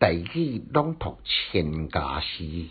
[0.00, 2.68] 大语朗读千家诗，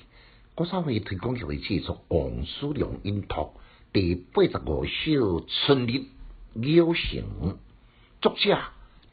[0.55, 3.51] 国三会推广协会制作王叔良音读
[3.93, 6.05] 第八十五首《春日
[6.53, 7.53] 鸟城》，
[8.19, 8.59] 作者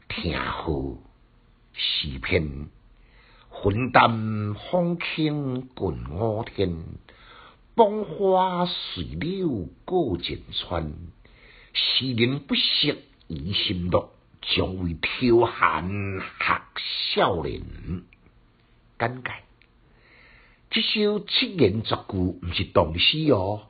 [0.09, 0.97] 听号
[1.73, 2.69] 诗篇，
[3.63, 6.75] 云淡风轻近我天，
[7.75, 10.91] 芳花随柳过尽川，
[11.71, 12.97] 诗人不识
[13.27, 14.09] 疑心乐。
[14.55, 15.89] 将为挑寒
[16.39, 16.61] 学
[17.13, 17.61] 少年。
[18.97, 19.31] 简介：
[20.69, 23.61] 这首七言绝句毋是唐诗哦，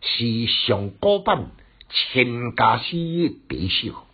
[0.00, 1.50] 是上古版
[1.90, 2.92] 千家诗
[3.48, 4.04] 第一首。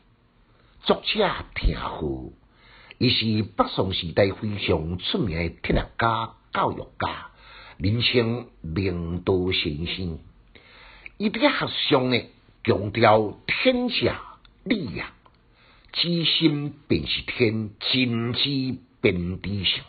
[0.83, 2.03] 作者听好，
[2.99, 7.31] 伊是北宋时代非常出名的铁学家、教育家，
[7.79, 10.19] 人称明道先生。
[11.19, 12.21] 伊伫学上呢，
[12.65, 14.21] 强调天下
[14.65, 15.05] 立业。
[15.93, 19.83] 知心便是天，真知便知性。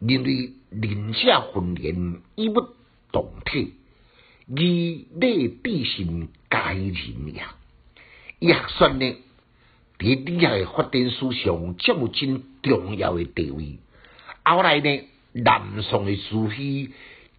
[0.00, 2.60] 认为仁者训练义不
[3.12, 3.74] 动体，
[4.48, 7.42] 以礼必信皆人也。
[8.40, 9.16] 伊学说呢，
[9.98, 13.78] 伫理学发展史上占有真重要的地位。
[14.42, 15.00] 后来呢，
[15.32, 16.90] 南宋的朱熹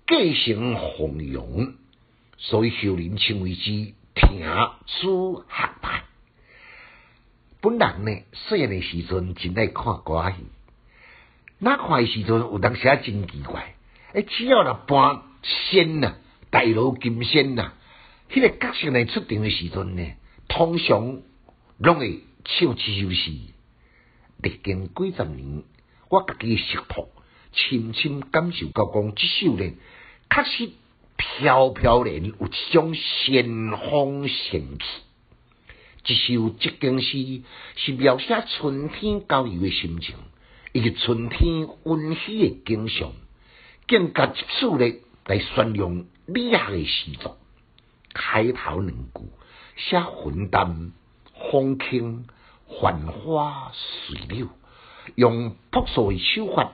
[0.07, 1.73] 继承弘扬，
[2.37, 4.45] 所以后人称为之听
[4.87, 5.84] 书学。
[7.65, 10.35] 本人呢，细汉的时阵真爱看歌戏，
[11.57, 13.73] 那看的时阵有当时真奇怪，
[14.13, 16.13] 诶，只要若搬仙呐，
[16.51, 17.73] 大罗金仙呐，
[18.29, 20.13] 迄个角色来出场的时阵呢，
[20.47, 21.21] 通常
[21.79, 23.31] 拢会唱这首诗。
[24.43, 25.63] 历经几十年，
[26.09, 27.09] 我家己识谱，
[27.51, 29.73] 深深感受到讲，这首呢，
[30.29, 30.71] 确实
[31.17, 34.83] 飘飘然有一种仙风仙气。
[36.07, 37.41] 一首即经诗
[37.77, 40.15] 是描写春天郊游的心情，
[40.71, 43.11] 以及春天温煦的景象，
[43.87, 47.37] 更加一次咧来宣扬厉害的诗作。
[48.13, 49.21] 开头两句
[49.77, 50.91] 写云淡
[51.51, 52.27] 风轻，
[52.79, 54.47] 繁花随柳，
[55.15, 56.73] 用朴素的手法，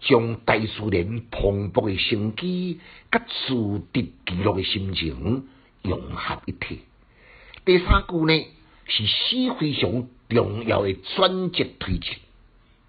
[0.00, 2.80] 将大自然蓬勃的生机，
[3.12, 5.48] 甲自得记录的心情
[5.82, 6.80] 融合一体。
[7.66, 8.46] 第三句呢？
[8.90, 12.18] 是诗非常重要的转折推进，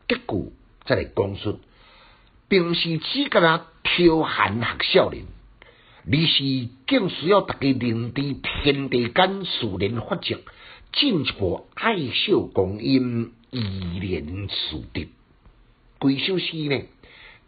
[0.07, 0.47] 结果
[0.85, 1.59] 再来讲述。
[2.49, 5.25] 平时只干那挑寒学少年，
[6.05, 10.39] 而是更需要大家认知天地间自然法则，
[10.91, 13.59] 进一步爱惜光阴，以
[13.99, 15.07] 连自得。
[15.99, 16.81] 规首诗呢，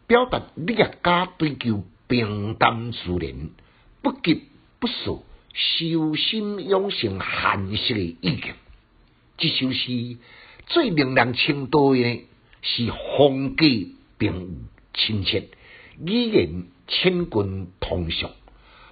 [0.05, 3.49] 表达历家追求平淡自然，
[4.03, 4.43] 不急
[4.79, 5.23] 不躁。
[5.53, 8.53] 修心养性、含蓄的意境，
[9.37, 10.17] 这首诗
[10.65, 12.25] 最令人称道的，
[12.63, 13.65] 是风格
[14.17, 15.49] 并亲切，
[16.03, 18.27] 语言千军通俗。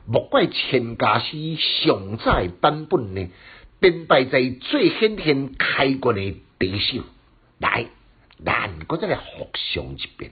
[0.05, 3.27] 莫怪千家诗上载版本呢，
[3.79, 7.03] 编排在最显现开国的第一首。
[7.59, 7.87] 来，
[8.45, 10.31] 咱搁再来复诵一遍：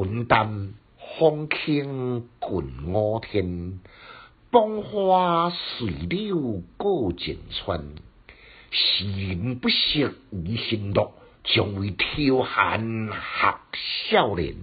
[0.00, 0.74] 云淡
[1.18, 3.80] 风轻近我天。
[4.52, 7.86] 芳花水柳过锦川，
[8.70, 14.54] 诗人不识已心乐，将为挑寒学少年。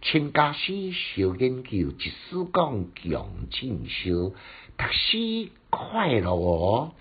[0.00, 4.32] 请家师小研究，一丝讲强进修，
[4.78, 6.92] 读书快乐哦。